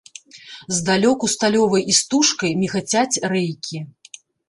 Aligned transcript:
Здалёку 0.77 1.29
сталёвай 1.35 1.87
істужкай 1.93 2.51
мігацяць 2.65 3.21
рэйкі. 3.37 3.89